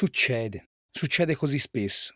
[0.00, 2.14] Succede, succede così spesso.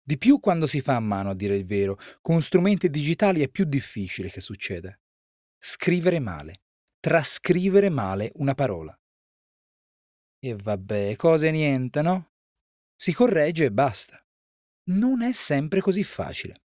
[0.00, 3.48] Di più quando si fa a mano, a dire il vero, con strumenti digitali è
[3.48, 4.96] più difficile che succeda.
[5.58, 6.60] Scrivere male,
[7.00, 8.96] trascrivere male una parola.
[10.38, 12.30] E vabbè, cose niente, no?
[12.94, 14.24] Si corregge e basta.
[14.90, 16.62] Non è sempre così facile.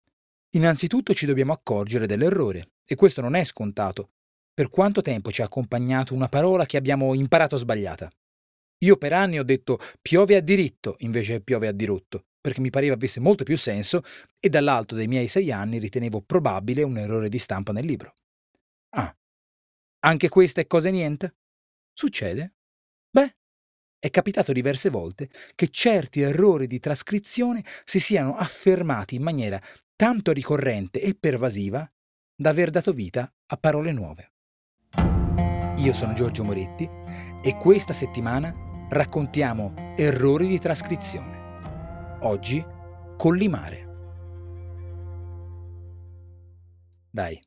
[0.50, 4.12] Innanzitutto ci dobbiamo accorgere dell'errore, e questo non è scontato.
[4.54, 8.08] Per quanto tempo ci ha accompagnato una parola che abbiamo imparato sbagliata?
[8.84, 12.94] Io per anni ho detto piove a diritto invece piove a dirotto, perché mi pareva
[12.94, 14.02] avesse molto più senso
[14.38, 18.14] e dall'alto dei miei sei anni ritenevo probabile un errore di stampa nel libro.
[18.90, 19.14] Ah,
[20.00, 21.36] anche questa è cosa niente?
[21.94, 22.56] Succede?
[23.08, 23.36] Beh,
[23.98, 29.60] è capitato diverse volte che certi errori di trascrizione si siano affermati in maniera
[29.96, 31.90] tanto ricorrente e pervasiva
[32.36, 34.32] da aver dato vita a parole nuove.
[35.78, 36.88] Io sono Giorgio Moretti
[37.42, 42.18] e questa settimana raccontiamo errori di trascrizione.
[42.20, 42.64] Oggi
[43.16, 43.82] collimare.
[47.10, 47.40] Dai,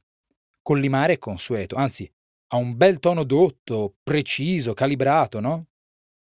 [0.62, 2.10] collimare è consueto, anzi
[2.50, 5.68] ha un bel tono dotto, preciso, calibrato, no?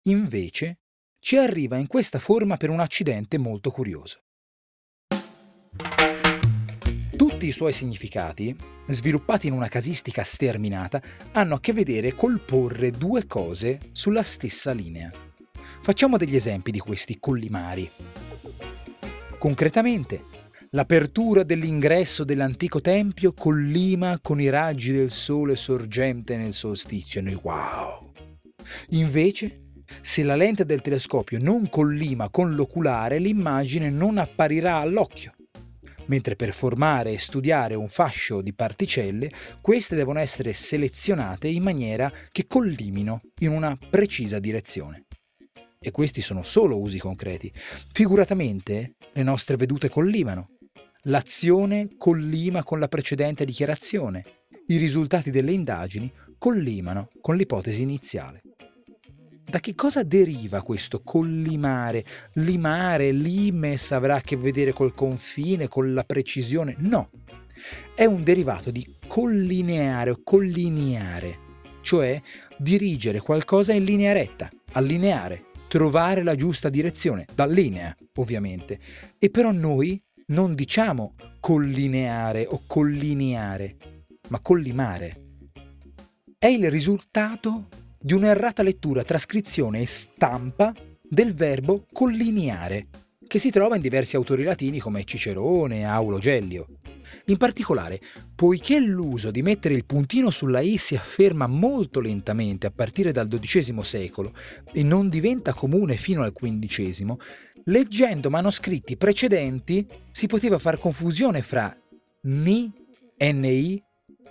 [0.03, 0.80] Invece
[1.19, 4.22] ci arriva in questa forma per un accidente molto curioso.
[7.34, 12.92] Tutti i suoi significati, sviluppati in una casistica sterminata, hanno a che vedere col porre
[12.92, 15.12] due cose sulla stessa linea.
[15.81, 17.90] Facciamo degli esempi di questi collimari.
[19.40, 20.25] Concretamente,
[20.70, 27.23] l'apertura dell'ingresso dell'antico tempio collima con i raggi del sole sorgente nel solstizio.
[27.23, 28.12] Noi wow!
[28.90, 35.34] Invece, se la lente del telescopio non collima con l'oculare, l'immagine non apparirà all'occhio.
[36.08, 42.12] Mentre per formare e studiare un fascio di particelle, queste devono essere selezionate in maniera
[42.32, 45.06] che collimino in una precisa direzione.
[45.80, 47.52] E questi sono solo usi concreti.
[47.92, 50.50] Figuratamente, le nostre vedute collimano.
[51.04, 54.24] L'azione collima con la precedente dichiarazione.
[54.68, 58.42] I risultati delle indagini collimano con l'ipotesi iniziale.
[59.53, 62.03] Da che cosa deriva questo collimare?
[62.38, 66.74] Limare, limes avrà a che vedere col confine, con la precisione?
[66.80, 67.12] No,
[67.94, 71.38] è un derivato di collineare o collineare,
[71.81, 72.19] cioè
[72.58, 78.80] dirigere qualcosa in linea retta, allineare, trovare la giusta direzione, da linea ovviamente.
[79.19, 83.78] E però noi non diciamo collineare o collineare,
[84.30, 85.22] ma collimare.
[86.40, 87.68] È il risultato
[88.03, 92.88] di un'errata lettura, trascrizione e stampa del verbo collineare,
[93.25, 96.68] che si trova in diversi autori latini come Cicerone e Aulo Gellio.
[97.28, 98.02] In particolare,
[98.36, 103.30] poiché l'uso di mettere il puntino sulla i si afferma molto lentamente a partire dal
[103.30, 104.34] XII secolo
[104.74, 107.16] e non diventa comune fino al XV,
[107.66, 111.74] leggendo manoscritti precedenti si poteva far confusione fra
[112.24, 112.69] ni,
[113.18, 113.81] ni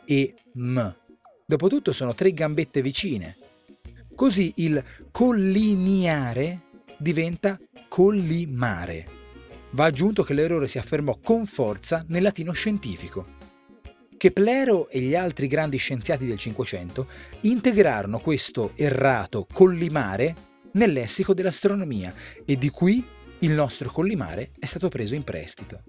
[0.04, 0.94] e m.
[1.46, 3.36] Dopotutto sono tre gambette vicine.
[4.22, 6.60] Così il collineare
[6.96, 9.04] diventa collimare.
[9.70, 13.26] Va aggiunto che l'errore si affermò con forza nel latino scientifico.
[14.16, 17.08] Keplero e gli altri grandi scienziati del Cinquecento
[17.40, 20.36] integrarono questo errato collimare
[20.74, 23.04] nel lessico dell'astronomia e di qui
[23.40, 25.82] il nostro collimare è stato preso in prestito.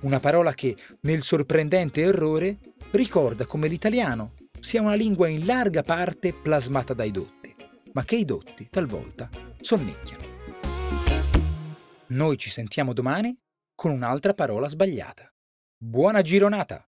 [0.00, 2.58] Una parola che, nel sorprendente errore,
[2.90, 7.54] ricorda come l'italiano sia una lingua in larga parte plasmata dai dotti,
[7.92, 9.28] ma che i dotti talvolta
[9.60, 10.24] sonnecchiano.
[12.08, 13.36] Noi ci sentiamo domani
[13.74, 15.30] con un'altra parola sbagliata.
[15.76, 16.88] Buona gironata!